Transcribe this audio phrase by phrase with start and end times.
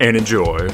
[0.00, 0.68] and enjoy.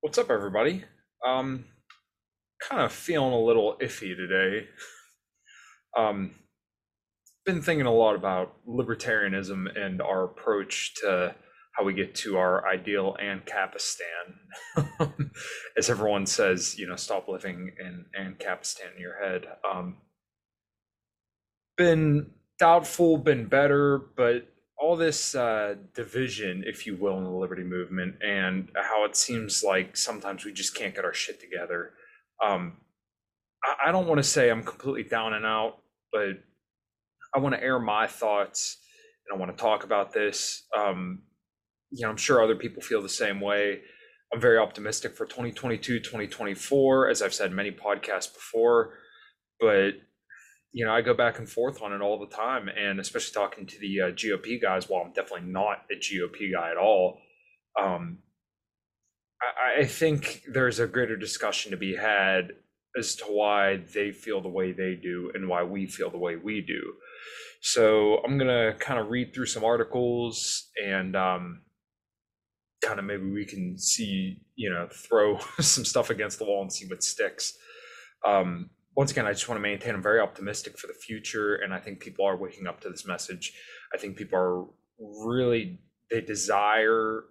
[0.00, 0.84] What's up, everybody?
[1.26, 1.64] Um,
[2.62, 4.68] kind of feeling a little iffy today.
[5.96, 6.32] Um,
[7.44, 11.34] been thinking a lot about libertarianism and our approach to
[11.72, 14.36] how we get to our ideal Ancapistan.
[15.76, 19.46] As everyone says, you know, stop living in Ancapistan in your head.
[19.68, 19.96] Um,
[21.76, 24.48] been doubtful, been better, but
[24.78, 29.64] all this uh, division, if you will, in the liberty movement, and how it seems
[29.64, 31.92] like sometimes we just can't get our shit together.
[32.44, 32.76] Um,
[33.64, 35.78] I, I don't want to say I'm completely down and out,
[36.12, 36.38] but
[37.34, 38.78] I want to air my thoughts
[39.26, 40.64] and I want to talk about this.
[40.76, 41.22] Um,
[41.90, 43.80] you know, I'm sure other people feel the same way.
[44.32, 48.94] I'm very optimistic for 2022, 2024, as I've said many podcasts before.
[49.60, 49.92] But
[50.72, 53.64] you know, I go back and forth on it all the time, and especially talking
[53.64, 54.88] to the uh, GOP guys.
[54.88, 57.20] While I'm definitely not a GOP guy at all,
[57.80, 58.18] um,
[59.40, 62.54] I, I think there's a greater discussion to be had
[62.98, 66.34] as to why they feel the way they do and why we feel the way
[66.34, 66.94] we do.
[67.66, 71.62] So I'm gonna kind of read through some articles and um,
[72.82, 76.70] kind of maybe we can see, you know, throw some stuff against the wall and
[76.70, 77.56] see what sticks.
[78.26, 81.72] Um, once again, I just want to maintain I'm very optimistic for the future, and
[81.72, 83.54] I think people are waking up to this message.
[83.94, 84.66] I think people are
[85.24, 87.24] really they desire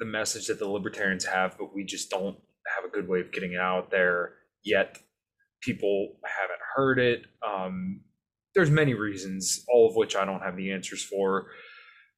[0.00, 2.36] the message that the libertarians have, but we just don't
[2.74, 4.32] have a good way of getting it out there
[4.64, 4.98] yet.
[5.60, 7.26] People haven't heard it.
[7.48, 8.00] Um,
[8.56, 11.48] there's many reasons, all of which I don't have the answers for.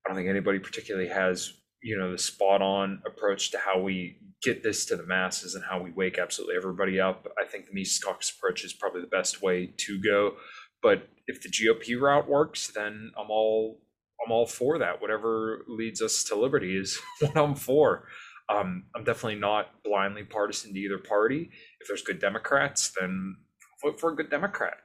[0.07, 4.19] I don't think anybody particularly has, you know, the spot on approach to how we
[4.41, 7.27] get this to the masses and how we wake absolutely everybody up.
[7.43, 10.37] I think the Mises Caucus approach is probably the best way to go.
[10.81, 13.81] But if the GOP route works, then I'm all
[14.25, 15.03] I'm all for that.
[15.03, 18.07] Whatever leads us to liberty is what I'm for.
[18.49, 21.51] Um, I'm definitely not blindly partisan to either party.
[21.81, 23.37] If there's good Democrats, then
[23.83, 24.79] vote for a good Democrat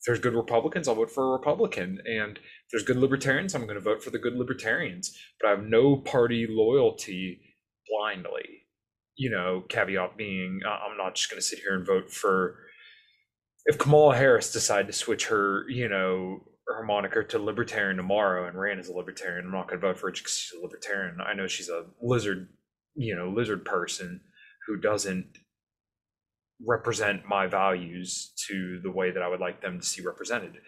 [0.00, 2.00] if there's good Republicans, I'll vote for a Republican.
[2.06, 5.14] And if there's good libertarians, I'm going to vote for the good libertarians.
[5.38, 7.40] But I have no party loyalty
[7.86, 8.64] blindly.
[9.16, 12.56] You know, caveat being, I'm not just going to sit here and vote for.
[13.66, 18.58] If Kamala Harris decided to switch her, you know, her moniker to libertarian tomorrow and
[18.58, 21.18] ran as a libertarian, I'm not going to vote for her because she's a libertarian.
[21.20, 22.48] I know she's a lizard,
[22.94, 24.22] you know, lizard person
[24.66, 25.26] who doesn't
[26.66, 30.58] represent my values to the way that I would like them to see represented.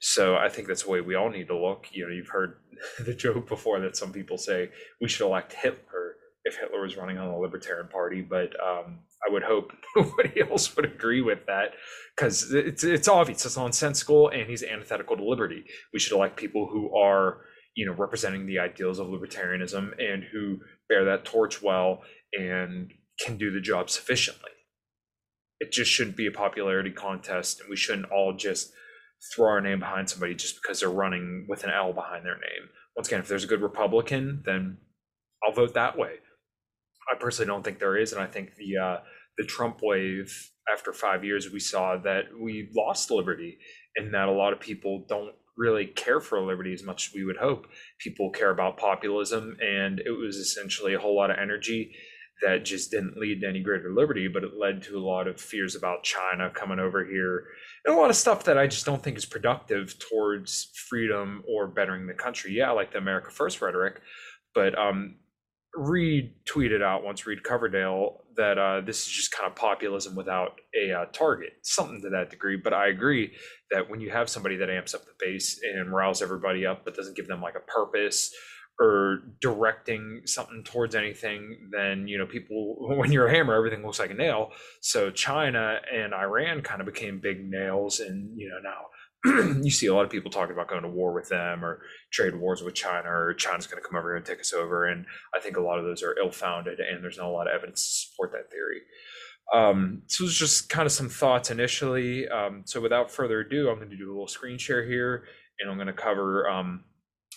[0.00, 1.86] So I think that's the way we all need to look.
[1.92, 2.56] You know, you've heard
[3.04, 7.18] the joke before that some people say we should elect Hitler if Hitler was running
[7.18, 11.72] on the Libertarian Party, but um, I would hope nobody else would agree with that
[12.16, 15.64] because it's it's obvious, it's nonsensical, and he's antithetical to liberty.
[15.92, 17.42] We should elect people who are
[17.74, 20.58] you know representing the ideals of libertarianism and who
[20.88, 22.02] bear that torch well
[22.32, 24.50] and can do the job sufficiently
[25.60, 28.72] it just shouldn't be a popularity contest and we shouldn't all just
[29.34, 32.68] throw our name behind somebody just because they're running with an L behind their name.
[32.96, 34.78] Once again, if there's a good Republican, then
[35.44, 36.14] I'll vote that way.
[37.12, 38.96] I personally don't think there is, and I think the uh,
[39.38, 43.58] the Trump wave after five years, we saw that we lost liberty,
[43.96, 47.24] and that a lot of people don't really care for liberty as much as we
[47.24, 47.66] would hope.
[47.98, 51.94] People care about populism, and it was essentially a whole lot of energy
[52.42, 55.40] that just didn't lead to any greater liberty, but it led to a lot of
[55.40, 57.44] fears about China coming over here
[57.84, 61.66] and a lot of stuff that I just don't think is productive towards freedom or
[61.66, 62.52] bettering the country.
[62.52, 64.00] Yeah, like the America First rhetoric,
[64.54, 65.16] but um,
[65.74, 70.60] Reed tweeted out once Reed Coverdale that uh, this is just kind of populism without
[70.80, 72.56] a uh, target, something to that degree.
[72.56, 73.32] But I agree
[73.70, 76.94] that when you have somebody that amps up the base and riles everybody up, but
[76.94, 78.32] doesn't give them like a purpose
[78.80, 83.98] or directing something towards anything, then you know people when you're a hammer, everything looks
[83.98, 84.52] like a nail.
[84.80, 88.86] So China and Iran kind of became big nails, and you know now
[89.62, 91.80] you see a lot of people talking about going to war with them or
[92.12, 94.86] trade wars with China or China's going to come over here and take us over.
[94.86, 97.48] And I think a lot of those are ill founded and there's not a lot
[97.48, 98.82] of evidence to support that theory.
[99.52, 102.28] Um, so it's just kind of some thoughts initially.
[102.28, 105.24] Um, so without further ado, I'm going to do a little screen share here
[105.58, 106.84] and I'm going to cover um,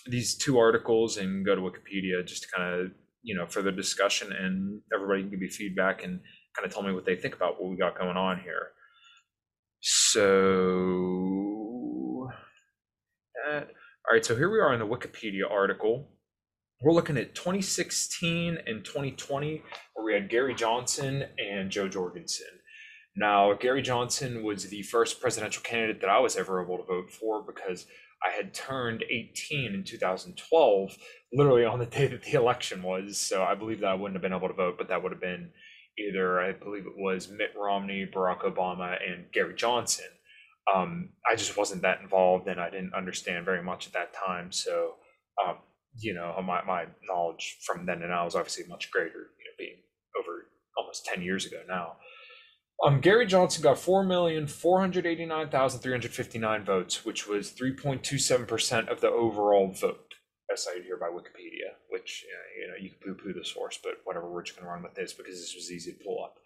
[0.06, 2.90] these two articles and go to Wikipedia just to kind of,
[3.22, 6.20] you know, further discussion and everybody can give me feedback and
[6.56, 8.68] kind of tell me what they think about what we got going on here.
[9.80, 10.22] So,
[13.44, 13.68] that,
[14.08, 16.08] all right, so here we are in the Wikipedia article.
[16.80, 19.62] We're looking at 2016 and 2020,
[19.94, 22.46] where we had Gary Johnson and Jo Jorgensen.
[23.14, 27.10] Now, Gary Johnson was the first presidential candidate that I was ever able to vote
[27.10, 27.86] for because
[28.24, 30.96] I had turned 18 in 2012,
[31.32, 33.18] literally on the day that the election was.
[33.18, 35.20] So I believe that I wouldn't have been able to vote, but that would have
[35.20, 35.50] been
[35.98, 40.06] either I believe it was Mitt Romney, Barack Obama, and Gary Johnson.
[40.72, 44.52] Um, I just wasn't that involved, and I didn't understand very much at that time.
[44.52, 44.94] So,
[45.44, 45.56] um,
[45.98, 49.08] you know, my my knowledge from then and now is obviously much greater.
[49.08, 49.76] You know, being
[50.18, 50.46] over
[50.78, 51.96] almost ten years ago now.
[52.82, 60.14] Um, Gary Johnson got 4,489,359 votes, which was 3.27% of the overall vote
[60.52, 64.00] as cited here by Wikipedia, which uh, you know you can poo-poo the source, but
[64.04, 66.38] whatever, we're just going to run with this because this was easy to pull up.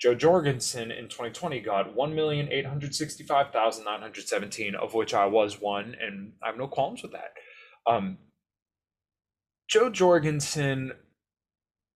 [0.00, 6.68] Jo Jorgensen in 2020 got 1,865,917, of which I was one, and I have no
[6.68, 7.34] qualms with that.
[7.86, 8.18] Um,
[9.68, 10.92] Jo Jorgensen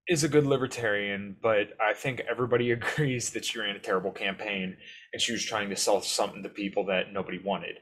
[0.08, 4.76] is a good libertarian, but I think everybody agrees that she ran a terrible campaign
[5.12, 7.76] and she was trying to sell something to people that nobody wanted.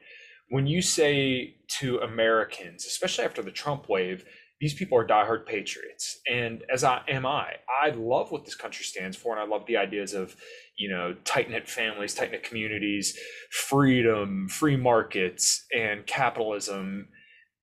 [0.49, 4.25] When you say to Americans, especially after the Trump wave,
[4.59, 8.83] these people are diehard patriots, and as I am I, I love what this country
[8.83, 10.35] stands for, and I love the ideas of
[10.75, 13.17] you know tight knit families, tight knit communities,
[13.51, 17.07] freedom, free markets, and capitalism,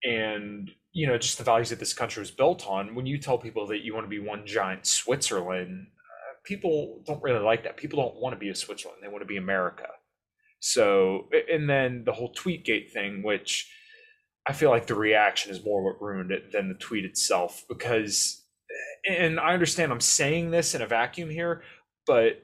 [0.05, 2.95] and you know just the values that this country was built on.
[2.95, 7.23] When you tell people that you want to be one giant Switzerland, uh, people don't
[7.23, 7.77] really like that.
[7.77, 9.89] People don't want to be a Switzerland; they want to be America
[10.61, 13.71] so, and then the whole Tweetgate thing, which
[14.49, 17.65] I feel like the reaction is more what ruined it than the tweet itself.
[17.69, 18.45] Because,
[19.09, 21.63] and I understand I'm saying this in a vacuum here,
[22.07, 22.43] but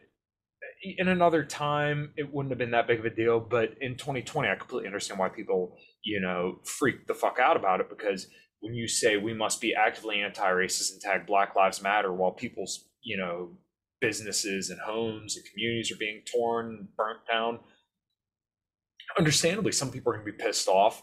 [0.82, 3.40] in another time, it wouldn't have been that big of a deal.
[3.40, 7.80] But in 2020, I completely understand why people, you know, freak the fuck out about
[7.80, 8.26] it because
[8.60, 12.84] when you say we must be actively anti-racist and tag Black Lives Matter while people's,
[13.02, 13.50] you know,
[14.00, 17.60] businesses and homes and communities are being torn, burnt down,
[19.18, 21.02] understandably, some people are going to be pissed off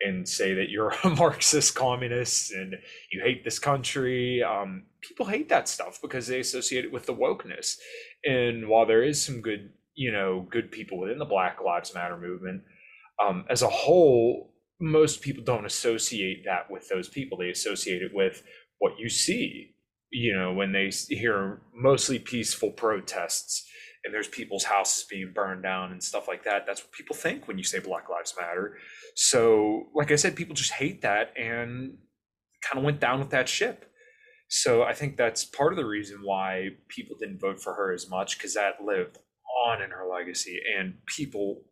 [0.00, 2.74] and say that you're a Marxist communist and
[3.10, 4.42] you hate this country.
[4.42, 7.76] Um, people hate that stuff because they associate it with the wokeness.
[8.24, 12.16] And while there is some good, you know, good people within the Black Lives Matter
[12.16, 12.62] movement,
[13.24, 17.38] um, as a whole, most people don't associate that with those people.
[17.38, 18.42] They associate it with
[18.78, 19.74] what you see,
[20.10, 23.68] you know, when they hear mostly peaceful protests
[24.04, 26.64] and there's people's houses being burned down and stuff like that.
[26.66, 28.76] That's what people think when you say Black Lives Matter.
[29.16, 31.98] So, like I said, people just hate that and
[32.62, 33.84] kind of went down with that ship.
[34.48, 38.08] So I think that's part of the reason why people didn't vote for her as
[38.08, 39.18] much because that lived
[39.66, 41.64] on in her legacy and people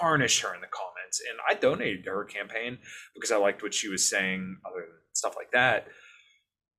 [0.00, 1.20] tarnish her in the comments.
[1.28, 2.78] And I donated to her campaign
[3.14, 5.88] because I liked what she was saying, other than stuff like that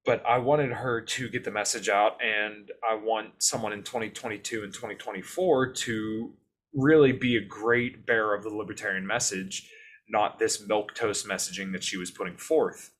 [0.06, 4.63] but I wanted her to get the message out, and I want someone in 2022
[4.63, 6.34] and 2024 to
[6.74, 9.70] really be a great bearer of the libertarian message,
[10.10, 12.91] not this milk toast messaging that she was putting forth.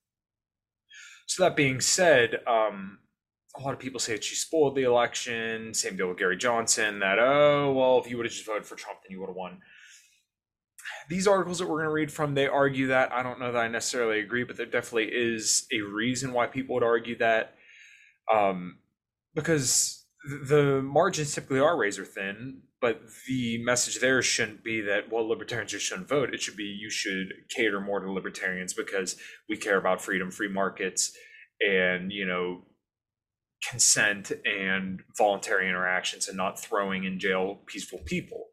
[1.28, 3.00] So that being said, um,
[3.58, 5.74] a lot of people say that she spoiled the election.
[5.74, 7.00] Same deal with Gary Johnson.
[7.00, 9.36] That oh well, if you would have just voted for Trump, then you would have
[9.36, 9.62] won
[11.10, 13.12] these articles that we're going to read from, they argue that.
[13.12, 16.76] I don't know that I necessarily agree, but there definitely is a reason why people
[16.76, 17.56] would argue that.
[18.32, 18.78] Um,
[19.34, 25.28] because the margins typically are razor thin, but the message there shouldn't be that, well,
[25.28, 26.34] libertarians just shouldn't vote.
[26.34, 29.16] It should be you should cater more to libertarians because
[29.50, 31.12] we care about freedom, free markets,
[31.60, 32.66] and, you know,
[33.68, 38.46] consent and voluntary interactions and not throwing in jail peaceful people.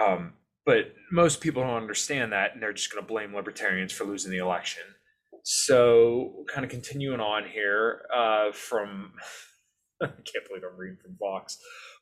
[0.00, 0.34] Um,
[0.66, 4.30] but most people don't understand that, and they're just going to blame libertarians for losing
[4.30, 4.82] the election.
[5.44, 9.12] So, kind of continuing on here uh, from,
[10.02, 11.58] I can't believe I'm reading from Vox,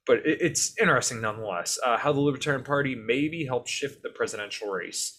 [0.07, 4.69] but it, it's interesting nonetheless uh, how the Libertarian Party maybe helped shift the presidential
[4.69, 5.16] race.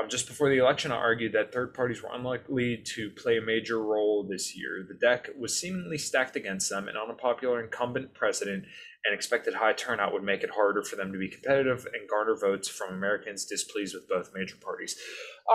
[0.00, 3.42] Um, just before the election, I argued that third parties were unlikely to play a
[3.42, 4.86] major role this year.
[4.86, 6.86] The deck was seemingly stacked against them.
[6.86, 8.64] And an unpopular incumbent president
[9.04, 12.36] and expected high turnout would make it harder for them to be competitive and garner
[12.36, 14.96] votes from Americans displeased with both major parties.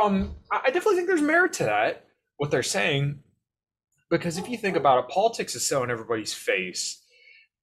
[0.02, 2.06] Um, I definitely think there's merit to that,
[2.38, 3.20] what they're saying,
[4.10, 7.04] because if you think about it, politics is so in everybody's face,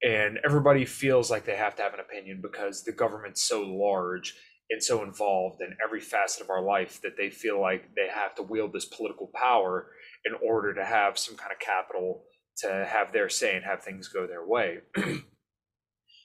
[0.02, 4.34] and everybody feels like they have to have an opinion because the government's so large
[4.70, 8.34] and so involved in every facet of our life that they feel like they have
[8.36, 9.88] to wield this political power
[10.24, 12.24] in order to have some kind of capital
[12.56, 14.78] to have their say and have things go their way.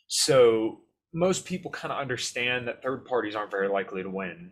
[0.07, 0.81] so
[1.13, 4.51] most people kind of understand that third parties aren't very likely to win.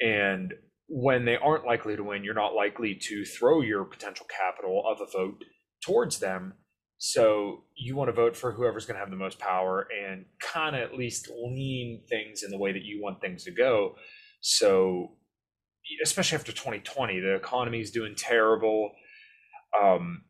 [0.00, 0.54] And
[0.88, 5.00] when they aren't likely to win, you're not likely to throw your potential capital of
[5.00, 5.44] a vote
[5.84, 6.54] towards them
[7.02, 10.76] so you want to vote for whoever's going to have the most power and kind
[10.76, 13.94] of at least lean things in the way that you want things to go.
[14.42, 15.12] So
[16.04, 18.90] especially after 2020, the economy is doing terrible.
[19.82, 20.24] Um,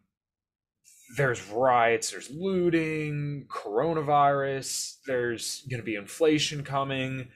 [1.17, 7.29] there's riots, there's looting, coronavirus, there's going to be inflation coming.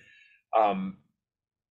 [0.57, 0.99] Um,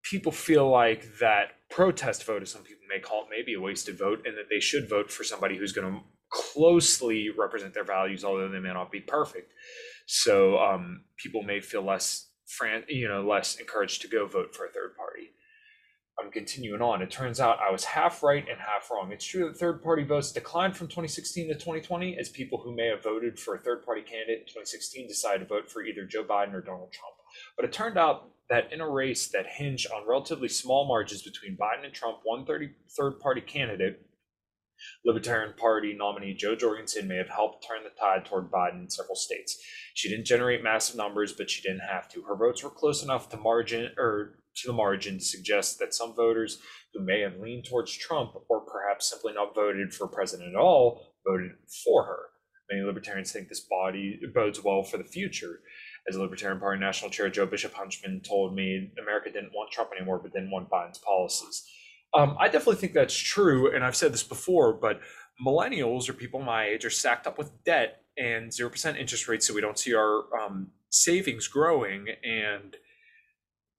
[0.03, 3.61] people feel like that protest vote, as some people may call it, may be a
[3.61, 7.83] wasted vote, and that they should vote for somebody who's going to closely represent their
[7.83, 9.53] values, although they may not be perfect.
[10.05, 14.65] So um, people may feel less, fran- you know, less encouraged to go vote for
[14.65, 15.29] a third party.
[16.19, 17.01] I'm continuing on.
[17.01, 19.11] It turns out I was half right and half wrong.
[19.11, 22.87] It's true that third party votes declined from 2016 to 2020 as people who may
[22.87, 26.23] have voted for a third party candidate in 2016 decided to vote for either Joe
[26.23, 27.15] Biden or Donald Trump.
[27.55, 31.57] But it turned out that in a race that hinged on relatively small margins between
[31.57, 34.05] Biden and Trump, one third party candidate
[35.05, 39.15] Libertarian Party nominee Jo Jorgensen may have helped turn the tide toward Biden in several
[39.15, 39.57] states.
[39.93, 42.21] She didn't generate massive numbers, but she didn't have to.
[42.23, 46.13] Her votes were close enough to margin or to the margin to suggest that some
[46.15, 46.59] voters
[46.93, 51.13] who may have leaned towards Trump or perhaps simply not voted for president at all
[51.25, 51.51] voted
[51.83, 52.19] for her.
[52.71, 55.59] Many libertarians think this body bodes well for the future.
[56.07, 60.19] As Libertarian Party National Chair Joe Bishop Henchman told me, America didn't want Trump anymore,
[60.19, 61.65] but didn't want Biden's policies.
[62.13, 64.99] Um, I definitely think that's true, and I've said this before, but
[65.45, 69.47] millennials or people my age are stacked up with debt and zero percent interest rates,
[69.47, 72.75] so we don't see our um, savings growing, and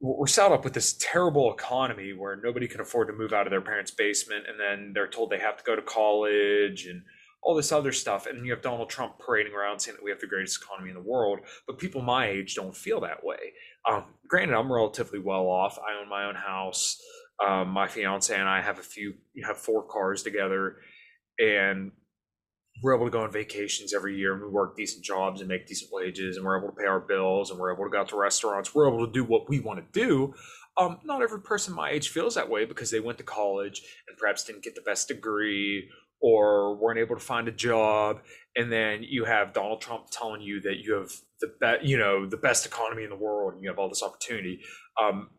[0.04, 3.50] we're set up with this terrible economy where nobody can afford to move out of
[3.50, 7.02] their parents' basement, and then they're told they have to go to college and
[7.42, 10.20] all this other stuff, and you have Donald Trump parading around saying that we have
[10.20, 13.52] the greatest economy in the world, but people my age don't feel that way.
[13.90, 15.78] Um, granted, I'm relatively well off.
[15.78, 17.00] I own my own house.
[17.44, 19.14] Um, my fiance and I have a few,
[19.46, 20.76] have four cars together,
[21.38, 21.92] and
[22.82, 25.66] we're able to go on vacations every year and we work decent jobs and make
[25.66, 28.08] decent wages and we're able to pay our bills and we're able to go out
[28.08, 28.74] to restaurants.
[28.74, 30.34] We're able to do what we want to do.
[30.76, 34.18] Um, not every person my age feels that way because they went to college and
[34.18, 35.88] perhaps didn't get the best degree
[36.20, 38.20] or weren't able to find a job.
[38.56, 42.26] And then you have Donald Trump telling you that you have the best, you know,
[42.26, 44.60] the best economy in the world and you have all this opportunity.
[45.00, 45.30] Um,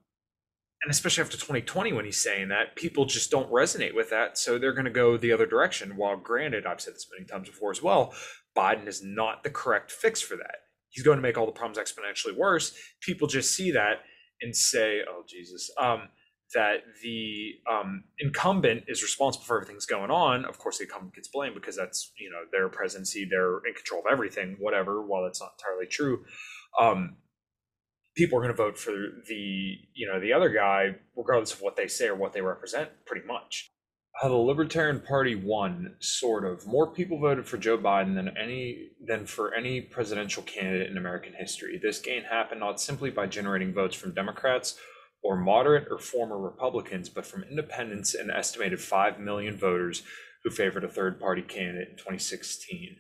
[0.84, 4.58] and especially after 2020 when he's saying that people just don't resonate with that so
[4.58, 5.96] they're going to go the other direction.
[5.96, 8.14] While granted i've said this many times before as well
[8.58, 10.56] biden is not the correct fix for that.
[10.90, 12.74] He's going to make all the problems exponentially worse.
[13.02, 14.02] People just see that
[14.42, 16.10] and say oh jesus um,
[16.54, 20.46] that the um, incumbent is responsible for everything's going on.
[20.46, 24.02] Of course the incumbent gets blamed because that's you know their presidency they're in control
[24.02, 26.24] of everything whatever while that's not entirely true.
[26.80, 27.18] Um,
[28.16, 28.92] people are going to vote for
[29.28, 32.90] the you know the other guy regardless of what they say or what they represent
[33.06, 33.70] pretty much.
[34.22, 36.66] How the libertarian party won sort of.
[36.66, 41.34] More people voted for joe biden than any than for any presidential candidate in american
[41.34, 41.80] history.
[41.82, 44.78] This gain happened not simply by generating votes from democrats
[45.24, 50.04] or moderate or former republicans but from independents and estimated 5 million voters
[50.44, 52.98] who favored a third party candidate in 2016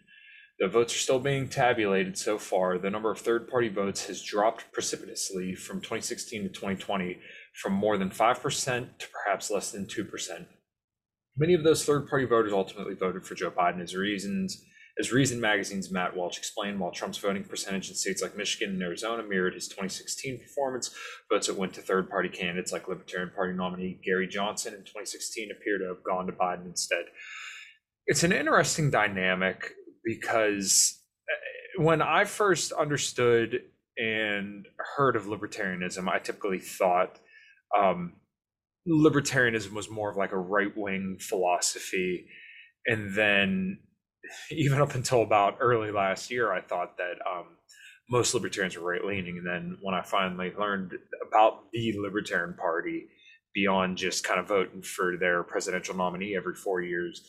[0.59, 2.77] the votes are still being tabulated so far.
[2.77, 7.17] The number of third party votes has dropped precipitously from 2016 to 2020
[7.61, 10.45] from more than 5% to perhaps less than 2%.
[11.37, 14.63] Many of those third party voters ultimately voted for Joe Biden as reasons.
[14.97, 18.81] As Reason Magazine's Matt Welch explained, while Trump's voting percentage in states like Michigan and
[18.81, 20.95] Arizona mirrored his 2016 performance,
[21.29, 25.49] votes that went to third party candidates like Libertarian Party nominee Gary Johnson in 2016
[25.51, 27.03] appear to have gone to Biden instead.
[28.07, 29.73] It's an interesting dynamic
[30.05, 33.61] because uh, when I first understood
[33.97, 37.19] and heard of libertarianism, I typically thought
[37.77, 38.13] um,
[38.87, 42.27] libertarianism was more of like a right wing philosophy.
[42.85, 43.79] And then,
[44.51, 47.45] even up until about early last year, I thought that um,
[48.09, 49.37] most libertarians were right leaning.
[49.37, 50.93] And then, when I finally learned
[51.27, 53.07] about the Libertarian Party
[53.53, 57.23] beyond just kind of voting for their presidential nominee every four years,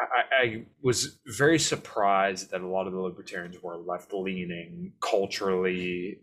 [0.00, 6.20] I, I, was very surprised that a lot of the libertarians were left leaning culturally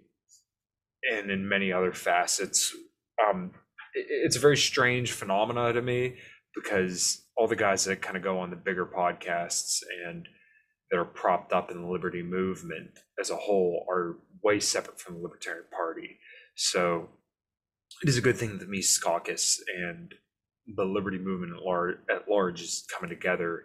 [1.12, 2.74] and in many other facets.
[3.22, 3.52] Um,
[3.94, 6.16] it, it's a very strange phenomena to me
[6.56, 10.28] because all the guys that kind of go on the bigger podcasts and
[10.90, 15.16] that are propped up in the liberty movement as a whole are way separate from
[15.16, 16.18] the Libertarian Party.
[16.56, 17.10] So
[18.02, 20.14] it is a good thing that Mises Caucus and
[20.76, 23.64] the liberty movement at large, at large is coming together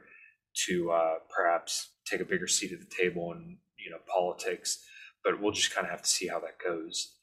[0.67, 4.85] to uh, perhaps take a bigger seat at the table in you know politics.
[5.25, 7.15] But we'll just kind of have to see how that goes.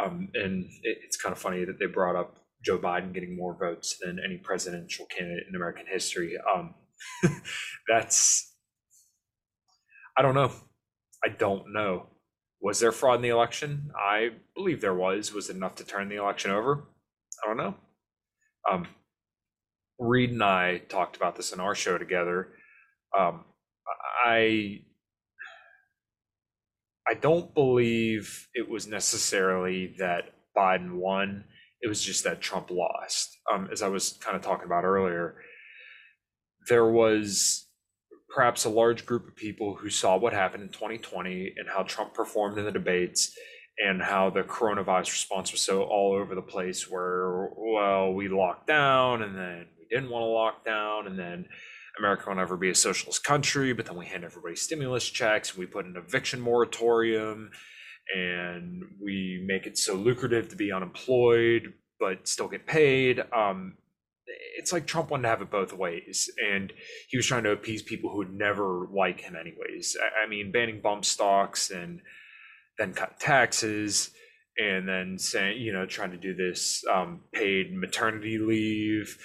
[0.00, 3.56] Um, and it, it's kind of funny that they brought up Joe Biden getting more
[3.58, 6.34] votes than any presidential candidate in American history.
[6.54, 6.74] Um,
[7.88, 8.54] that's
[10.16, 10.52] I don't know.
[11.24, 12.06] I don't know.
[12.60, 13.90] Was there fraud in the election?
[13.96, 15.32] I believe there was.
[15.32, 16.84] Was it enough to turn the election over?
[17.42, 17.74] I don't know.
[18.70, 18.86] Um,
[20.00, 22.48] Reed and I talked about this in our show together.
[23.16, 23.44] Um,
[24.24, 24.80] I
[27.06, 31.44] I don't believe it was necessarily that Biden won.
[31.82, 33.38] It was just that Trump lost.
[33.52, 35.36] Um, as I was kind of talking about earlier,
[36.68, 37.66] there was
[38.34, 42.14] perhaps a large group of people who saw what happened in 2020 and how Trump
[42.14, 43.36] performed in the debates
[43.78, 48.66] and how the coronavirus response was so all over the place where well we locked
[48.66, 51.46] down and then didn't want to lock down, and then
[51.98, 55.58] America will never be a socialist country, but then we hand everybody stimulus checks, and
[55.58, 57.50] we put an eviction moratorium,
[58.16, 63.20] and we make it so lucrative to be unemployed but still get paid.
[63.32, 63.74] Um,
[64.56, 66.72] it's like Trump wanted to have it both ways, and
[67.08, 69.96] he was trying to appease people who would never like him, anyways.
[70.24, 72.00] I, mean, banning bump stocks and
[72.78, 74.10] then cut taxes,
[74.58, 79.18] and then saying, you know, trying to do this um, paid maternity leave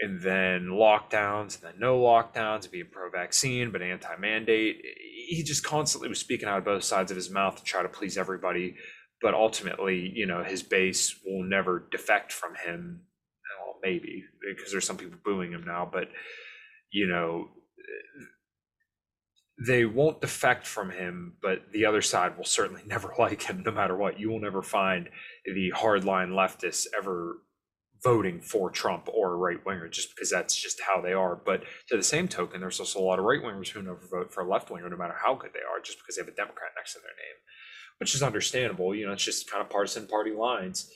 [0.00, 4.82] and then lockdowns and then no lockdowns, being pro vaccine but anti mandate.
[5.28, 7.88] He just constantly was speaking out of both sides of his mouth to try to
[7.88, 8.76] please everybody.
[9.22, 13.02] But ultimately, you know, his base will never defect from him.
[13.58, 16.08] Well, maybe because there's some people booing him now, but
[16.92, 17.48] you know,
[19.64, 23.72] they won't defect from him, but the other side will certainly never like him no
[23.72, 24.20] matter what.
[24.20, 25.08] You will never find
[25.46, 27.38] the hardline leftists ever
[28.02, 31.36] voting for Trump or a right winger just because that's just how they are.
[31.36, 34.32] But to the same token, there's also a lot of right wingers who never vote
[34.32, 36.36] for a left winger, no matter how good they are, just because they have a
[36.36, 37.36] Democrat next to their name,
[37.98, 38.94] which is understandable.
[38.94, 40.90] You know, it's just kind of partisan party lines.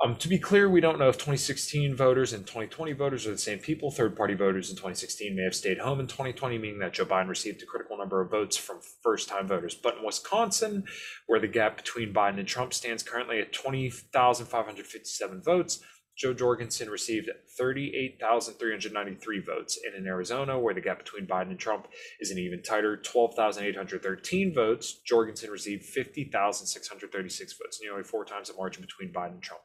[0.00, 3.38] Um, to be clear, we don't know if 2016 voters and 2020 voters are the
[3.38, 3.90] same people.
[3.90, 7.28] Third party voters in 2016 may have stayed home in 2020, meaning that Joe Biden
[7.28, 9.74] received a critical number of votes from first time voters.
[9.74, 10.84] But in Wisconsin,
[11.26, 15.80] where the gap between Biden and Trump stands currently at 20,557 votes,
[16.18, 19.78] Jo Jorgensen received 38,393 votes.
[19.86, 21.86] And in Arizona, where the gap between Biden and Trump
[22.18, 28.82] is an even tighter 12,813 votes, Jorgensen received 50,636 votes, nearly four times the margin
[28.82, 29.62] between Biden and Trump.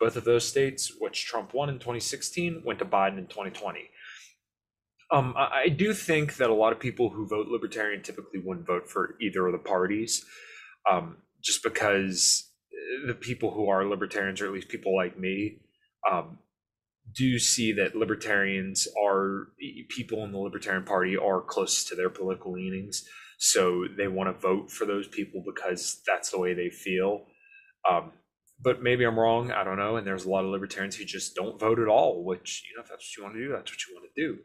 [0.00, 3.88] Both of those states, which Trump won in 2016, went to Biden in 2020.
[5.12, 8.66] Um, I, I do think that a lot of people who vote libertarian typically wouldn't
[8.66, 10.24] vote for either of the parties,
[10.90, 12.48] um, just because
[13.06, 15.58] the people who are libertarians, or at least people like me,
[16.10, 16.38] um,
[17.14, 19.48] do see that libertarians are
[19.88, 23.04] people in the Libertarian Party are close to their political leanings,
[23.38, 27.26] so they want to vote for those people because that's the way they feel.
[27.88, 28.12] Um,
[28.62, 29.50] but maybe I'm wrong.
[29.50, 29.96] I don't know.
[29.96, 32.24] And there's a lot of libertarians who just don't vote at all.
[32.24, 34.22] Which you know, if that's what you want to do, that's what you want to
[34.22, 34.38] do.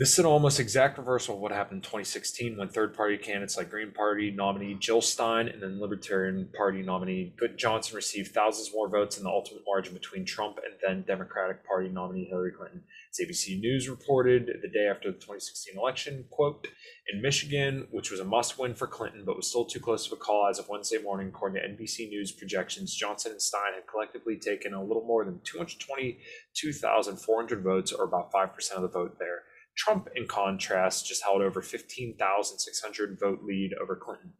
[0.00, 3.58] This is an almost exact reversal of what happened in 2016 when third party candidates
[3.58, 8.88] like Green Party nominee Jill Stein and then Libertarian Party nominee Johnson received thousands more
[8.88, 12.82] votes in the ultimate margin between Trump and then Democratic Party nominee Hillary Clinton.
[13.10, 16.66] As ABC News reported the day after the 2016 election, quote,
[17.12, 20.14] in Michigan, which was a must win for Clinton but was still too close of
[20.14, 23.86] a call as of Wednesday morning, according to NBC News projections, Johnson and Stein had
[23.86, 29.42] collectively taken a little more than 222,400 votes, or about 5% of the vote there.
[29.76, 34.32] Trump, in contrast, just held over 15,600 vote lead over Clinton.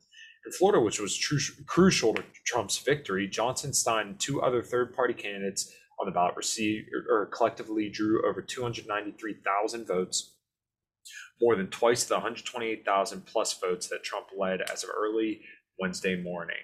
[0.47, 1.19] In Florida, which was
[1.67, 6.37] crucial to Trump's victory, Johnson, Stein, and two other third party candidates on the ballot
[6.37, 10.37] received or, er, or collectively drew over 293,000 votes,
[11.41, 15.43] more than twice the 128,000 plus votes that Trump led as of early
[15.79, 16.57] Wednesday morning.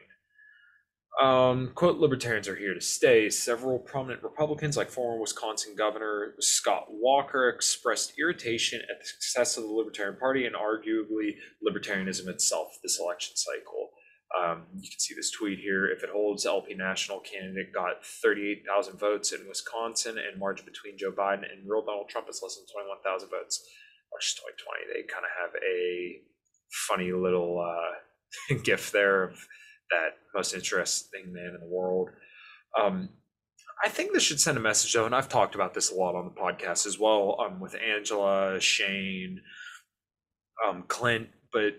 [1.20, 3.30] Um, quote, libertarians are here to stay.
[3.30, 9.64] Several prominent Republicans, like former Wisconsin Governor Scott Walker, expressed irritation at the success of
[9.64, 13.90] the Libertarian Party and arguably libertarianism itself this election cycle.
[14.36, 15.86] Um, you can see this tweet here.
[15.86, 21.12] If it holds, LP national candidate got 38,000 votes in Wisconsin, and margin between Joe
[21.12, 23.66] Biden and real Donald Trump is less than 21,000 votes.
[24.12, 26.20] March 2020, they kind of have a
[26.88, 29.46] funny little uh, gift there of
[29.90, 32.10] that most interesting man in the world.
[32.80, 33.08] Um,
[33.84, 36.14] I think this should send a message though, and I've talked about this a lot
[36.14, 39.40] on the podcast as well, um, with Angela, Shane,
[40.66, 41.74] um, Clint, but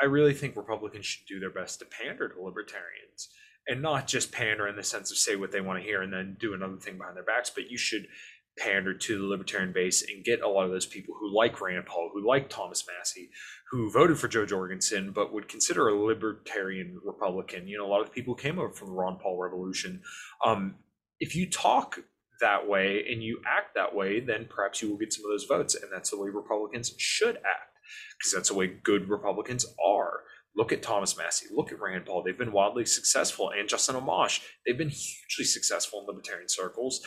[0.00, 3.30] I really think Republicans should do their best to pander to libertarians
[3.66, 6.12] and not just pander in the sense of say what they want to hear and
[6.12, 8.06] then do another thing behind their backs, but you should
[8.60, 11.86] pander to the libertarian base and get a lot of those people who like Rand
[11.86, 13.30] Paul, who like Thomas Massie,
[13.70, 17.66] who voted for Jo Jorgensen, but would consider a libertarian Republican.
[17.66, 20.02] You know, a lot of people came over from the Ron Paul Revolution.
[20.44, 20.76] Um,
[21.18, 21.98] if you talk
[22.40, 25.44] that way and you act that way, then perhaps you will get some of those
[25.44, 25.74] votes.
[25.74, 27.78] And that's the way Republicans should act,
[28.18, 30.20] because that's the way good Republicans are.
[30.56, 31.46] Look at Thomas Massie.
[31.54, 32.22] Look at Rand Paul.
[32.22, 33.50] They've been wildly successful.
[33.56, 34.40] And Justin Amash.
[34.66, 37.00] They've been hugely successful in libertarian circles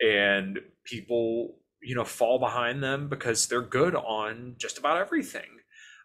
[0.00, 5.48] and people you know fall behind them because they're good on just about everything.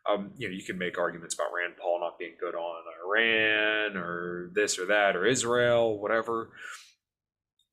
[0.09, 3.95] Um, you know you can make arguments about rand paul not being good on iran
[3.95, 6.51] or this or that or israel whatever.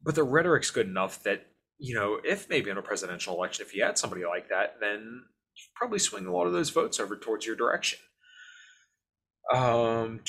[0.02, 1.46] But the rhetoric's good enough that
[1.78, 5.22] you know if maybe in a presidential election if you had somebody like that then
[5.56, 7.98] you probably swing a lot of those votes over towards your direction.
[9.52, 10.20] Um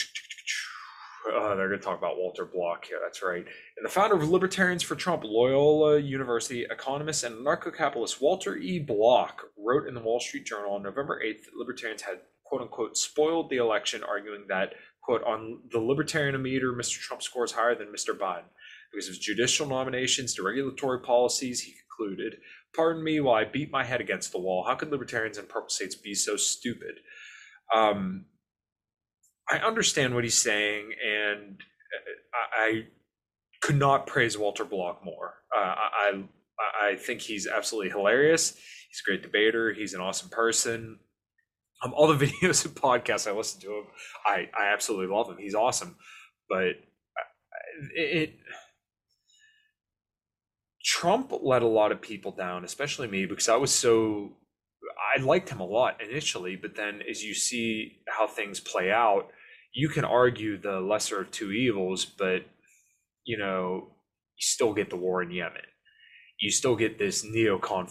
[1.30, 3.00] uh, they're going to talk about Walter Block here.
[3.02, 3.46] That's right.
[3.78, 8.80] And the founder of Libertarians for Trump, Loyola University economist and anarcho-capitalist Walter E.
[8.80, 12.98] Block wrote in the Wall Street Journal on November 8th that libertarians had quote unquote
[12.98, 17.00] spoiled the election, arguing that quote on the libertarian meter, Mr.
[17.00, 18.18] Trump scores higher than Mr.
[18.18, 18.50] Biden
[18.92, 21.62] because of his judicial nominations to regulatory policies.
[21.62, 22.40] He concluded,
[22.76, 24.64] "Pardon me while I beat my head against the wall.
[24.64, 27.00] How could libertarians in purple states be so stupid?"
[27.74, 28.26] Um,
[29.52, 31.58] I understand what he's saying, and
[32.34, 32.84] I, I
[33.62, 35.36] could not praise Walter Block more.
[35.56, 36.24] Uh, I
[36.82, 38.52] I think he's absolutely hilarious.
[38.90, 39.74] He's a great debater.
[39.74, 41.00] He's an awesome person.
[41.84, 43.84] Um, all the videos and podcasts I listen to him,
[44.26, 45.38] I I absolutely love him.
[45.38, 45.98] He's awesome,
[46.50, 46.78] but
[47.96, 48.34] it, it
[50.84, 54.32] Trump let a lot of people down, especially me, because I was so
[55.16, 59.30] I liked him a lot initially, but then as you see how things play out,
[59.74, 62.44] you can argue the lesser of two evils, but
[63.26, 63.88] you know,
[64.36, 65.62] you still get the war in Yemen.
[66.40, 67.88] You still get this neocon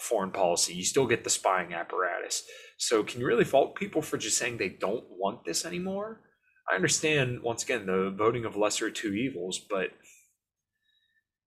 [0.00, 0.74] foreign policy.
[0.74, 2.42] You still get the spying apparatus.
[2.76, 6.20] So, can you really fault people for just saying they don't want this anymore?
[6.70, 9.90] I understand, once again, the voting of lesser of two evils, but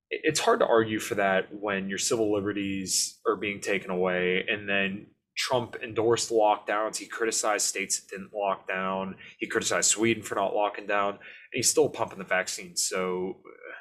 [0.10, 4.68] it's hard to argue for that when your civil liberties are being taken away and
[4.68, 5.08] then
[5.42, 6.98] Trump endorsed lockdowns.
[6.98, 9.16] He criticized states that didn't lock down.
[9.40, 11.14] He criticized Sweden for not locking down.
[11.14, 11.20] And
[11.54, 12.76] he's still pumping the vaccine.
[12.76, 13.74] So, uh,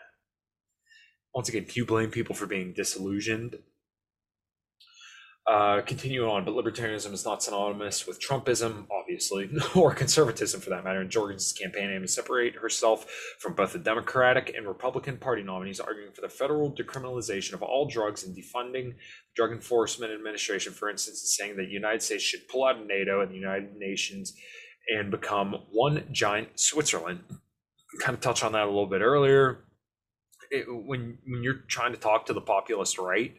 [1.35, 3.59] once again, can you blame people for being disillusioned?
[5.51, 10.85] Uh, continuing on, but libertarianism is not synonymous with Trumpism, obviously, or conservatism for that
[10.85, 11.01] matter.
[11.01, 13.05] And Jorgensen's campaign aimed to separate herself
[13.41, 17.89] from both the Democratic and Republican Party nominees, arguing for the federal decriminalization of all
[17.89, 18.95] drugs and defunding the
[19.35, 22.87] Drug Enforcement Administration, for instance, is saying that the United States should pull out of
[22.87, 24.33] NATO and the United Nations
[24.89, 27.25] and become one giant Switzerland.
[27.99, 29.65] Kind of touch on that a little bit earlier.
[30.53, 33.35] It, when when you're trying to talk to the populist right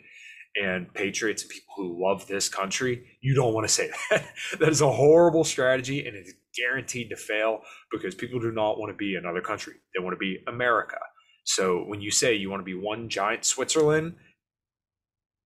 [0.56, 4.26] and patriots and people who love this country, you don't want to say that.
[4.60, 7.62] that is a horrible strategy and it's guaranteed to fail
[7.92, 9.76] because people do not want to be another country.
[9.96, 10.98] They want to be America.
[11.44, 14.16] So when you say you want to be one giant Switzerland,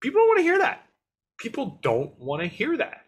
[0.00, 0.82] people don't want to hear that.
[1.38, 3.02] People don't want to hear that.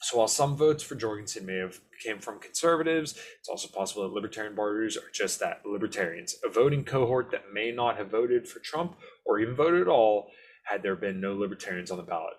[0.00, 4.14] So while some votes for Jorgensen may have came from conservatives, it's also possible that
[4.14, 8.60] libertarian voters are just that libertarians, a voting cohort that may not have voted for
[8.60, 10.30] Trump or even voted at all
[10.68, 12.34] had there been no libertarians on the ballot.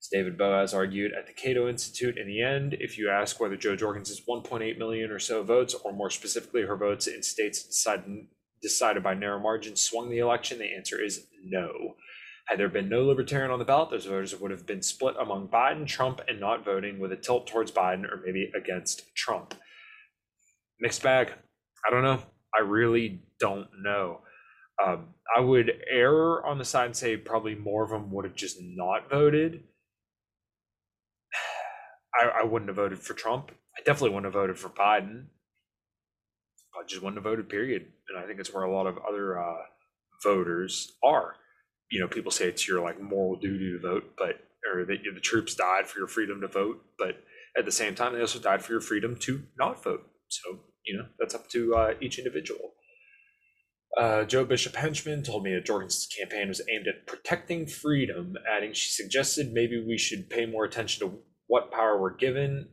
[0.00, 3.56] As David Boaz argued at the Cato Institute, in the end, if you ask whether
[3.56, 8.26] Jo Jorgensen's 1.8 million or so votes, or more specifically her votes in states decided,
[8.62, 11.96] decided by narrow margins, swung the election, the answer is no.
[12.46, 15.48] Had there been no libertarian on the ballot, those voters would have been split among
[15.48, 19.54] Biden, Trump, and not voting with a tilt towards Biden or maybe against Trump.
[20.80, 21.30] Mixed bag.
[21.86, 22.22] I don't know.
[22.58, 24.22] I really don't know.
[24.84, 28.34] Um, I would err on the side and say probably more of them would have
[28.34, 29.62] just not voted.
[32.20, 33.52] I, I wouldn't have voted for Trump.
[33.76, 35.26] I definitely wouldn't have voted for Biden.
[36.74, 37.86] I just wouldn't have voted, period.
[38.08, 39.62] And I think it's where a lot of other uh,
[40.22, 41.34] voters are.
[41.90, 44.40] You know, people say it's your like moral duty to vote, but
[44.72, 47.22] or that the troops died for your freedom to vote, but
[47.56, 50.06] at the same time, they also died for your freedom to not vote.
[50.28, 52.72] So you know, that's up to uh, each individual.
[53.96, 58.72] Uh, Joe Bishop Henchman told me that Jorgensen's campaign was aimed at protecting freedom, adding
[58.72, 62.68] she suggested maybe we should pay more attention to what power we're given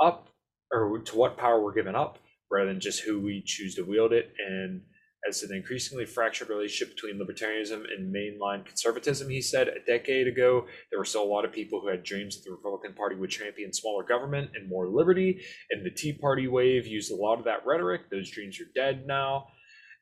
[0.00, 0.28] up,
[0.72, 2.18] or to what power we're given up,
[2.50, 4.32] rather than just who we choose to wield it.
[4.44, 4.82] And
[5.28, 10.66] as an increasingly fractured relationship between libertarianism and mainline conservatism, he said a decade ago,
[10.90, 13.30] there were still a lot of people who had dreams that the Republican Party would
[13.30, 15.40] champion smaller government and more liberty.
[15.70, 18.10] And the Tea Party wave used a lot of that rhetoric.
[18.10, 19.46] Those dreams are dead now.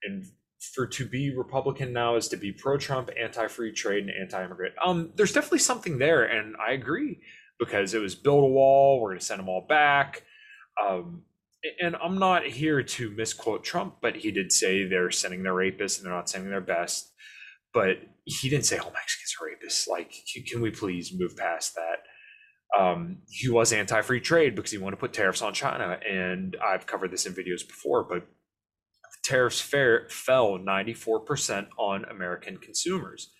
[0.02, 0.24] And
[0.72, 4.74] for to be Republican now is to be pro-Trump, anti-free trade, and anti-immigrant.
[4.84, 7.20] Um, there's definitely something there, and I agree
[7.58, 9.00] because it was build a wall.
[9.00, 10.22] We're going to send them all back.
[10.82, 11.22] Um,
[11.80, 15.98] and I'm not here to misquote Trump, but he did say they're sending their rapists
[15.98, 17.12] and they're not sending their best.
[17.72, 19.88] But he didn't say all Mexicans are rapists.
[19.88, 20.12] Like,
[20.50, 22.78] can we please move past that?
[22.78, 26.86] Um, he was anti-free trade because he wanted to put tariffs on China, and I've
[26.86, 28.04] covered this in videos before.
[28.04, 28.26] But
[29.24, 33.32] tariffs fair, fell 94% on American consumers.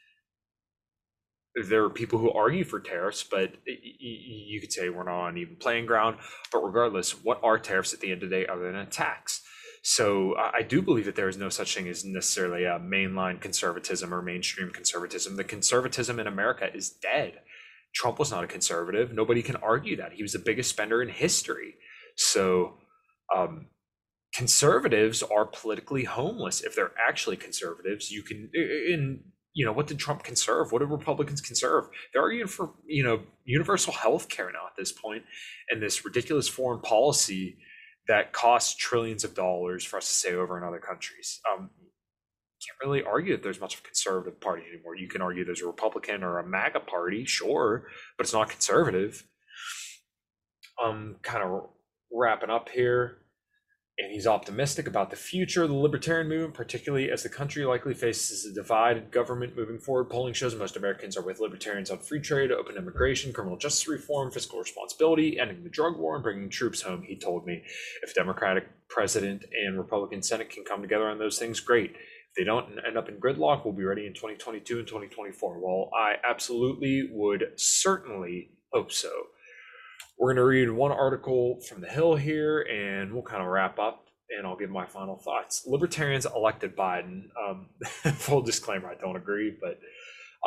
[1.69, 5.57] There are people who argue for tariffs, but you could say we're not on even
[5.57, 6.17] playing ground.
[6.53, 9.41] But regardless, what are tariffs at the end of the day other than a tax?
[9.87, 14.15] So I do believe that there is no such thing as necessarily a mainline conservatism
[14.15, 15.37] or mainstream conservatism.
[15.37, 17.41] The conservatism in America is dead.
[17.95, 19.13] Trump was not a conservative.
[19.13, 20.15] Nobody can argue that.
[20.15, 21.75] He was the biggest spender in history.
[22.17, 22.79] So
[23.37, 23.67] um,
[24.35, 26.61] conservatives are politically homeless.
[26.61, 29.21] If they're actually conservatives you can in
[29.55, 30.73] you know what did trump conserve?
[30.73, 31.89] What did republicans conserve?
[32.13, 35.23] They're arguing for you know universal health care now at this point
[35.71, 37.59] and this ridiculous foreign policy
[38.09, 41.41] that costs trillions of dollars for us to say over in other countries.
[41.51, 41.71] Um,
[42.67, 44.97] can't really argue that there's much of a conservative party anymore.
[44.97, 49.25] You can argue there's a republican or a maga party sure but it's not conservative.
[50.83, 51.69] Um kind of
[52.11, 53.24] wrapping up here
[53.97, 57.95] and he's optimistic about the future of the libertarian movement, particularly as the country likely
[57.95, 60.11] faces a divided government moving forward.
[60.11, 64.33] Polling shows most Americans are with libertarians on free trade, open immigration, criminal justice reform,
[64.33, 67.03] fiscal responsibility, ending the drug war, and bringing troops home.
[67.03, 67.63] He told me
[68.03, 71.93] if Democratic president and Republican Senate can come together on those things, great.
[71.93, 75.61] If they don't end up in gridlock, we'll be ready in 2022 and 2024.
[75.61, 79.11] Well, I absolutely would certainly hope so.
[80.19, 83.79] We're going to read one article from The Hill here, and we'll kind of wrap
[83.81, 85.65] up, and I'll give my final thoughts.
[85.67, 87.25] Libertarians elected Biden.
[87.37, 87.69] Um,
[88.15, 89.81] full disclaimer, I don't agree, but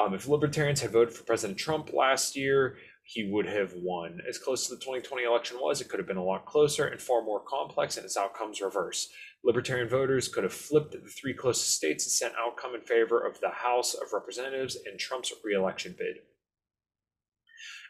[0.02, 4.20] um, if libertarians had voted for President Trump last year, he would have won.
[4.28, 7.02] As close to the 2020 election was, it could have been a lot closer and
[7.02, 9.10] far more complex, and its outcomes reverse.
[9.44, 13.40] Libertarian voters could have flipped the three closest states and sent outcome in favor of
[13.42, 16.18] the House of Representatives and Trump's reelection bid.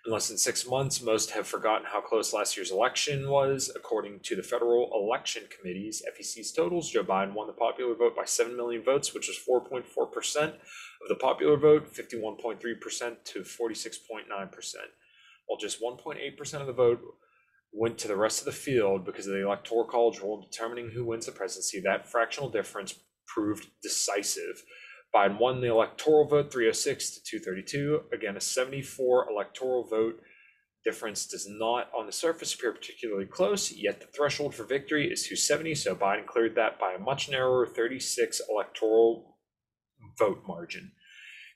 [0.08, 3.70] In less than six months, most have forgotten how close last year's election was.
[3.76, 8.24] According to the Federal Election Committee's FEC's totals, Joe Biden won the popular vote by
[8.24, 14.76] 7 million votes, which was 4.4% of the popular vote, 51.3% to 46.9%,
[15.48, 17.02] while just 1.8% of the vote
[17.74, 21.04] went to the rest of the field because of the Electoral College rule determining who
[21.04, 21.82] wins the presidency.
[21.82, 24.63] That fractional difference proved decisive.
[25.15, 28.04] Biden won the electoral vote 306 to 232.
[28.13, 30.22] Again, a 74 electoral vote
[30.84, 35.24] difference does not on the surface appear particularly close, yet the threshold for victory is
[35.24, 39.38] 270, so Biden cleared that by a much narrower 36 electoral
[40.17, 40.91] vote margin.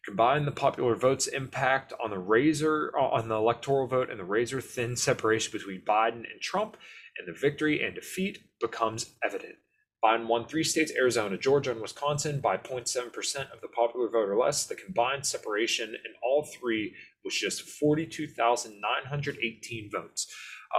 [0.03, 4.59] Combine the popular vote's impact on the razor on the electoral vote and the razor
[4.59, 6.75] thin separation between Biden and Trump,
[7.17, 9.55] and the victory and defeat becomes evident.
[10.03, 14.37] Biden won three states Arizona, Georgia, and Wisconsin by 0.7% of the popular vote or
[14.37, 14.65] less.
[14.65, 20.27] The combined separation in all three was just 42,918 votes.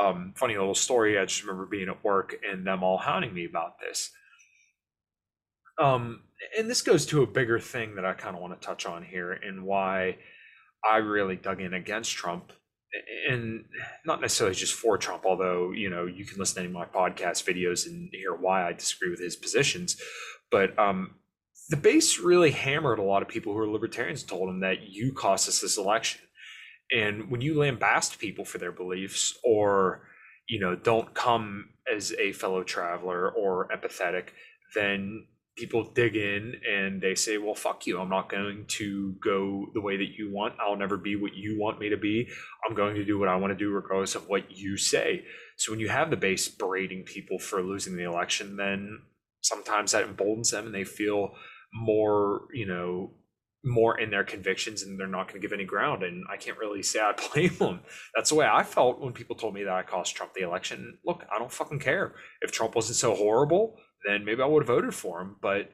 [0.00, 1.18] Um, funny little story.
[1.18, 4.11] I just remember being at work and them all hounding me about this.
[5.78, 6.24] Um,
[6.58, 9.04] and this goes to a bigger thing that I kind of want to touch on
[9.04, 10.18] here and why
[10.85, 12.52] I really dug in against Trump
[13.28, 13.64] and
[14.05, 16.85] not necessarily just for Trump, although you know you can listen to any of my
[16.85, 20.00] podcast videos and hear why I disagree with his positions.
[20.50, 21.14] But um,
[21.68, 25.12] the base really hammered a lot of people who are libertarians, told them that you
[25.12, 26.20] cost us this election.
[26.94, 30.07] And when you lambast people for their beliefs, or
[30.48, 34.28] you know don't come as a fellow traveler or empathetic,
[34.74, 38.00] then people dig in and they say, well, fuck you.
[38.00, 40.54] I'm not going to go the way that you want.
[40.60, 42.28] I'll never be what you want me to be.
[42.66, 45.24] I'm going to do what I want to do, regardless of what you say.
[45.56, 49.00] So when you have the base berating people for losing the election, then
[49.42, 51.34] sometimes that emboldens them and they feel
[51.74, 53.12] more, you know,
[53.64, 56.02] more in their convictions and they're not going to give any ground.
[56.02, 57.80] And I can't really say I blame them.
[58.14, 60.98] That's the way I felt when people told me that I cost Trump the election.
[61.04, 62.14] Look, I don't fucking care.
[62.40, 65.36] If Trump wasn't so horrible, then maybe I would have voted for him.
[65.40, 65.70] But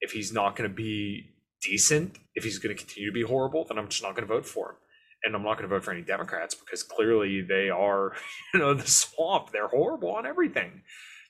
[0.00, 1.30] if he's not going to be
[1.62, 4.34] decent, if he's going to continue to be horrible, then I'm just not going to
[4.34, 4.76] vote for him.
[5.24, 8.12] And I'm not going to vote for any Democrats because clearly they are,
[8.54, 9.50] you know, the swamp.
[9.52, 10.82] They're horrible on everything.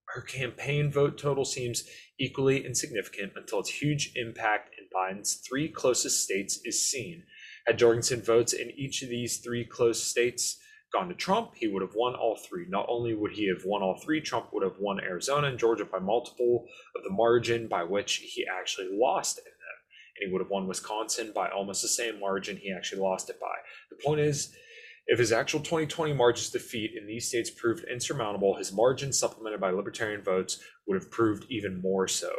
[0.07, 1.83] Her campaign vote total seems
[2.19, 7.23] equally insignificant until its huge impact in Biden's three closest states is seen.
[7.67, 10.57] Had Jorgensen votes in each of these three close states,
[10.93, 12.65] gone to Trump, he would have won all three.
[12.69, 15.83] Not only would he have won all three, Trump would have won Arizona and Georgia
[15.83, 19.51] by multiple of the margin by which he actually lost in.
[20.17, 23.39] And he would have won Wisconsin by almost the same margin he actually lost it
[23.39, 23.55] by.
[23.89, 24.55] The point is,
[25.07, 29.69] if his actual 2020 margin's defeat in these states proved insurmountable, his margin, supplemented by
[29.69, 32.31] libertarian votes, would have proved even more so.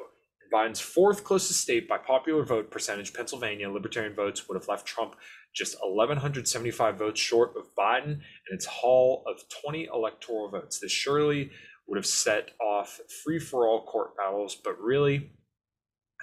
[0.43, 4.87] In Biden's fourth closest state by popular vote percentage, Pennsylvania, libertarian votes would have left
[4.87, 5.17] Trump
[5.55, 10.79] just 1,175 votes short of Biden and its haul of 20 electoral votes.
[10.81, 11.51] This surely
[11.87, 15.31] would have set off free for all court battles, but really,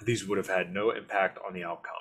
[0.04, 1.94] these would have had no impact on the outcome.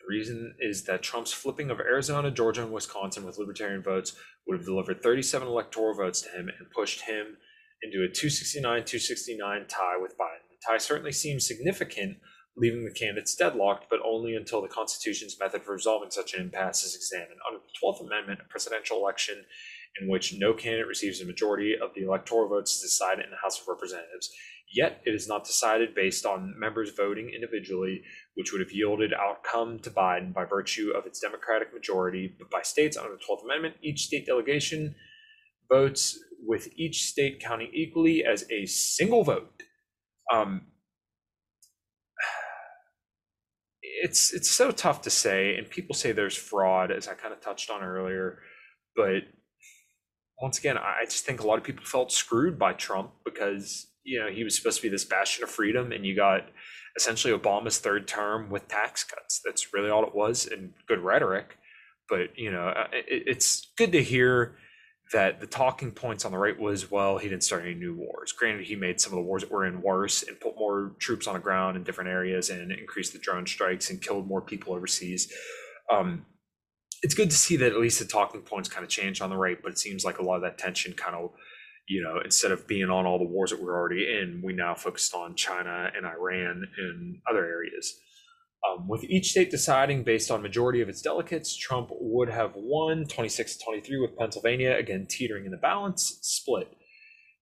[0.00, 4.56] The reason is that Trump's flipping of Arizona, Georgia, and Wisconsin with libertarian votes would
[4.56, 7.36] have delivered 37 electoral votes to him and pushed him
[7.82, 10.48] into a 269 269 tie with Biden.
[10.50, 12.18] The tie certainly seems significant,
[12.56, 16.84] leaving the candidates deadlocked, but only until the Constitution's method for resolving such an impasse
[16.84, 17.38] is examined.
[17.46, 19.44] Under the 12th Amendment, a presidential election
[20.00, 23.42] in which no candidate receives a majority of the electoral votes is decided in the
[23.42, 24.30] House of Representatives.
[24.70, 28.02] Yet it is not decided based on members voting individually,
[28.34, 32.60] which would have yielded outcome to Biden by virtue of its Democratic majority, but by
[32.62, 33.76] states under the 12th Amendment.
[33.82, 34.94] Each state delegation
[35.70, 39.62] votes with each state counting equally as a single vote.
[40.32, 40.66] Um,
[43.82, 47.40] it's it's so tough to say, and people say there's fraud, as I kind of
[47.40, 48.40] touched on earlier.
[48.94, 49.22] But
[50.40, 54.18] once again, I just think a lot of people felt screwed by Trump because you
[54.18, 56.48] know he was supposed to be this bastion of freedom, and you got
[56.96, 59.40] essentially Obama's third term with tax cuts.
[59.44, 61.58] That's really all it was, and good rhetoric.
[62.08, 64.56] But you know, uh, it, it's good to hear
[65.12, 68.32] that the talking points on the right was, well, he didn't start any new wars.
[68.32, 71.26] Granted, he made some of the wars that were in worse and put more troops
[71.26, 74.74] on the ground in different areas and increased the drone strikes and killed more people
[74.74, 75.32] overseas.
[75.90, 76.26] Um,
[77.02, 79.36] it's good to see that at least the talking points kind of changed on the
[79.36, 81.30] right, but it seems like a lot of that tension kind of,
[81.88, 84.74] you know, instead of being on all the wars that we're already in, we now
[84.74, 87.98] focused on China and Iran and other areas.
[88.68, 93.06] Um, with each state deciding based on majority of its delegates, Trump would have won
[93.06, 96.76] 26 23 with Pennsylvania, again teetering in the balance, split.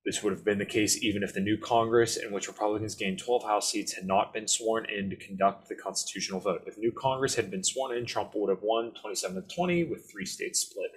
[0.05, 3.19] This would have been the case even if the new Congress, in which Republicans gained
[3.19, 6.63] 12 House seats, had not been sworn in to conduct the constitutional vote.
[6.67, 10.09] If new Congress had been sworn in, Trump would have won 27 to 20 with
[10.09, 10.91] three states split.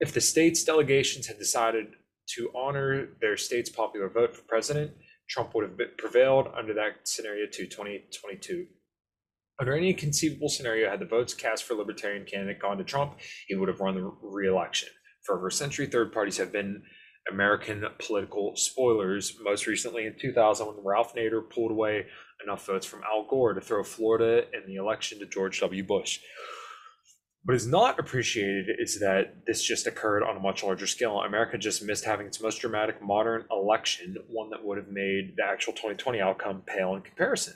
[0.00, 1.88] If the states' delegations had decided
[2.36, 4.92] to honor their state's popular vote for president,
[5.28, 8.66] Trump would have prevailed under that scenario to 2022.
[9.60, 13.54] Under any conceivable scenario, had the votes cast for Libertarian candidate gone to Trump, he
[13.54, 14.88] would have won the re-election.
[15.22, 16.82] For over a century, third parties have been
[17.30, 19.38] American political spoilers.
[19.42, 22.06] Most recently, in 2000, when Ralph Nader pulled away
[22.44, 25.84] enough votes from Al Gore to throw Florida in the election to George W.
[25.84, 26.18] Bush.
[27.44, 31.20] What is not appreciated is that this just occurred on a much larger scale.
[31.20, 35.44] America just missed having its most dramatic modern election, one that would have made the
[35.44, 37.54] actual 2020 outcome pale in comparison.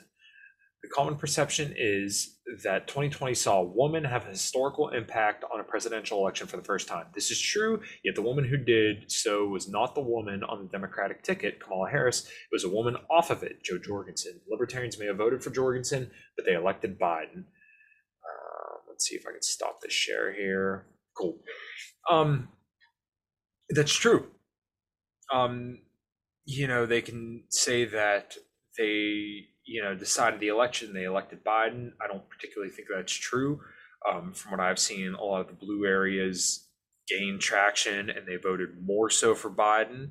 [0.83, 5.63] The common perception is that 2020 saw a woman have a historical impact on a
[5.63, 7.07] presidential election for the first time.
[7.13, 10.69] This is true, yet the woman who did so was not the woman on the
[10.69, 12.27] Democratic ticket, Kamala Harris.
[12.27, 14.39] It was a woman off of it, Jo Jorgensen.
[14.49, 17.43] Libertarians may have voted for Jorgensen, but they elected Biden.
[18.23, 18.68] Uh,
[18.99, 20.85] let's see if I can stop the share here.
[21.17, 21.37] Cool.
[22.11, 22.49] Um,
[23.69, 24.27] that's true.
[25.33, 25.79] Um,
[26.45, 28.35] you know, they can say that
[28.77, 30.93] they you know, decided the election.
[30.93, 31.91] They elected Biden.
[32.03, 33.61] I don't particularly think that's true.
[34.09, 36.67] Um, from what I've seen, a lot of the blue areas
[37.07, 40.09] gained traction and they voted more so for Biden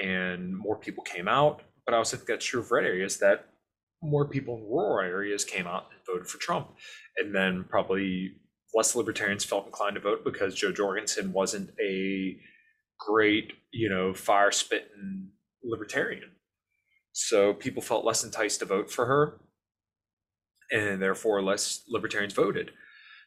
[0.00, 1.62] and more people came out.
[1.84, 3.46] But I also think that's true of red areas that
[4.04, 6.68] more people in rural areas came out and voted for Trump.
[7.16, 8.32] And then probably
[8.74, 12.36] less libertarians felt inclined to vote because Jo Jorgensen wasn't a
[12.98, 15.30] great, you know, fire spitting
[15.62, 16.30] libertarian.
[17.12, 19.40] So people felt less enticed to vote for her,
[20.70, 22.72] and therefore less libertarians voted.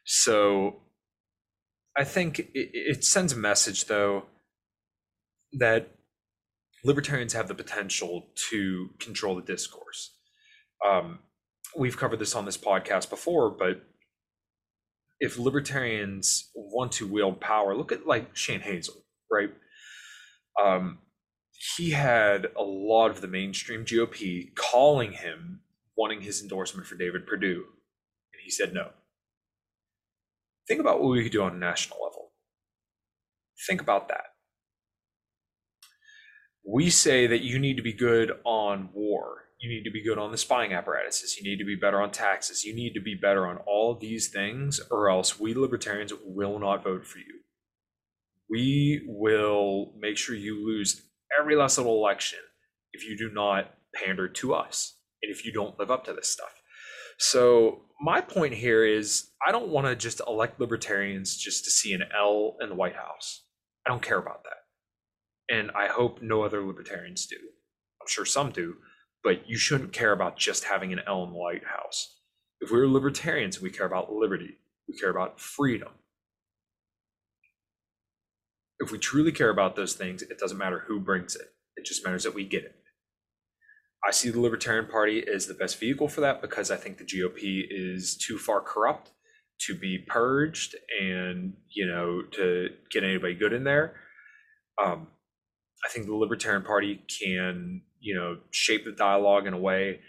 [0.04, 0.82] So
[1.96, 4.26] I think it, it sends a message, though,
[5.54, 5.88] that
[6.84, 10.17] libertarians have the potential to control the discourse.
[10.86, 11.20] Um,
[11.76, 13.82] we've covered this on this podcast before, but
[15.20, 19.50] if libertarians want to wield power, look at like Shane Hazel, right?
[20.62, 20.98] Um,
[21.76, 25.60] he had a lot of the mainstream GOP calling him,
[25.96, 27.64] wanting his endorsement for David Perdue,
[28.32, 28.90] and he said no.
[30.68, 32.32] Think about what we could do on a national level.
[33.66, 34.26] Think about that.
[36.64, 39.47] We say that you need to be good on war.
[39.60, 41.36] You need to be good on the spying apparatuses.
[41.36, 42.64] You need to be better on taxes.
[42.64, 46.84] You need to be better on all these things, or else we libertarians will not
[46.84, 47.40] vote for you.
[48.48, 51.02] We will make sure you lose
[51.38, 52.38] every last little election
[52.92, 56.28] if you do not pander to us and if you don't live up to this
[56.28, 56.54] stuff.
[57.18, 61.92] So my point here is I don't want to just elect libertarians just to see
[61.92, 63.44] an L in the White House.
[63.84, 65.54] I don't care about that.
[65.54, 67.36] And I hope no other libertarians do.
[68.00, 68.76] I'm sure some do,
[69.24, 72.16] but you shouldn't care about just having an the White House.
[72.60, 74.58] If we're libertarians, we care about liberty,
[74.88, 75.92] we care about freedom.
[78.80, 82.04] If we truly care about those things, it doesn't matter who brings it, it just
[82.04, 82.76] matters that we get it.
[84.06, 87.04] I see the Libertarian Party as the best vehicle for that because I think the
[87.04, 89.10] GOP is too far corrupt
[89.66, 93.96] to be purged and, you know, to get anybody good in there.
[94.82, 95.08] Um,
[95.84, 100.00] I think the Libertarian Party can, you know, shape the dialogue in a way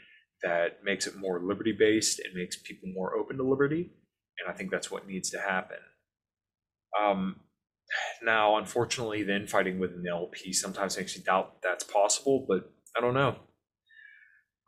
[0.43, 3.91] that makes it more liberty based and makes people more open to liberty.
[4.39, 5.77] And I think that's what needs to happen.
[6.99, 7.41] Um,
[8.23, 13.01] now, unfortunately, the infighting within the LP sometimes makes me doubt that's possible, but I
[13.01, 13.35] don't know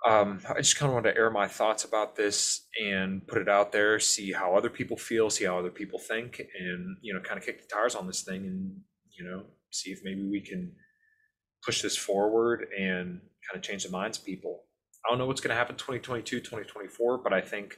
[0.07, 3.49] um, I just kind of want to air my thoughts about this and put it
[3.49, 7.19] out there, see how other people feel, see how other people think, and you know,
[7.19, 10.41] kind of kick the tires on this thing, and you know, see if maybe we
[10.41, 10.71] can
[11.65, 14.63] push this forward and kind of change the minds of people.
[15.05, 17.77] I don't know what's going to happen 2022, 2024, but I think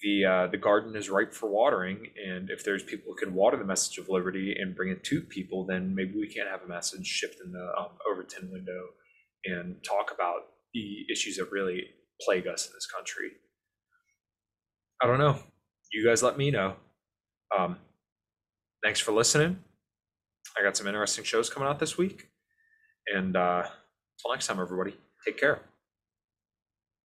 [0.00, 3.56] the uh, the garden is ripe for watering, and if there's people who can water
[3.56, 6.68] the message of liberty and bring it to people, then maybe we can have a
[6.68, 8.80] message shift in the um, Overton window
[9.44, 10.42] and talk about
[10.72, 11.82] the issues that really
[12.20, 13.30] plague us in this country.
[15.02, 15.38] I don't know.
[15.92, 16.76] You guys let me know.
[17.56, 17.78] Um,
[18.84, 19.58] thanks for listening.
[20.58, 22.28] I got some interesting shows coming out this week.
[23.14, 23.62] And uh,
[24.18, 25.60] until next time, everybody, take care.